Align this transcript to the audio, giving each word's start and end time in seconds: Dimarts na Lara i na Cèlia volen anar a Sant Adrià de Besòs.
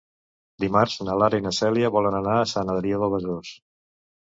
Dimarts 0.63 0.95
na 1.07 1.17
Lara 1.23 1.41
i 1.41 1.43
na 1.49 1.51
Cèlia 1.59 1.93
volen 1.97 2.19
anar 2.23 2.35
a 2.39 2.49
Sant 2.55 2.75
Adrià 2.77 3.03
de 3.07 3.13
Besòs. 3.17 3.55